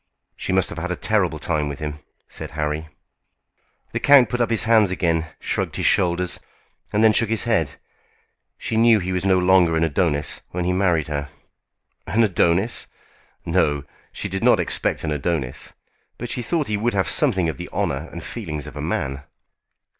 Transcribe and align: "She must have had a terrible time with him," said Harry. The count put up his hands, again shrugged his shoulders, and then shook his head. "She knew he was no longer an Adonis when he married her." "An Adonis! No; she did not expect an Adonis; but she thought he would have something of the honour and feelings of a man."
"She 0.35 0.51
must 0.51 0.69
have 0.71 0.79
had 0.79 0.89
a 0.89 0.95
terrible 0.95 1.37
time 1.37 1.69
with 1.69 1.77
him," 1.77 1.99
said 2.27 2.53
Harry. 2.57 2.87
The 3.91 3.99
count 3.99 4.29
put 4.29 4.41
up 4.41 4.49
his 4.49 4.63
hands, 4.63 4.89
again 4.89 5.27
shrugged 5.39 5.75
his 5.75 5.85
shoulders, 5.85 6.39
and 6.91 7.03
then 7.03 7.13
shook 7.13 7.29
his 7.29 7.43
head. 7.43 7.75
"She 8.57 8.77
knew 8.77 8.97
he 8.97 9.11
was 9.11 9.25
no 9.25 9.37
longer 9.37 9.77
an 9.77 9.83
Adonis 9.83 10.41
when 10.49 10.65
he 10.65 10.73
married 10.73 11.05
her." 11.07 11.29
"An 12.07 12.23
Adonis! 12.23 12.87
No; 13.45 13.83
she 14.11 14.27
did 14.27 14.43
not 14.43 14.59
expect 14.59 15.03
an 15.03 15.11
Adonis; 15.11 15.73
but 16.17 16.31
she 16.31 16.41
thought 16.41 16.65
he 16.65 16.77
would 16.77 16.95
have 16.95 17.07
something 17.07 17.47
of 17.47 17.59
the 17.59 17.69
honour 17.71 18.09
and 18.11 18.23
feelings 18.23 18.65
of 18.65 18.75
a 18.75 18.81
man." 18.81 19.21